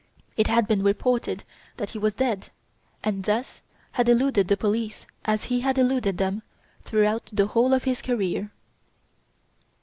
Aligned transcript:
It 0.35 0.47
had 0.47 0.67
been 0.67 0.81
reported 0.81 1.43
that 1.77 1.91
he 1.91 1.99
was 1.99 2.15
dead, 2.15 2.49
and 3.03 3.23
thus 3.23 3.61
had 3.91 4.09
eluded 4.09 4.47
the 4.47 4.57
police 4.57 5.05
as 5.25 5.43
he 5.43 5.59
had 5.59 5.77
eluded 5.77 6.17
them 6.17 6.41
throughout 6.83 7.29
the 7.31 7.45
whole 7.45 7.71
of 7.71 7.83
his 7.83 8.01
career. 8.01 8.51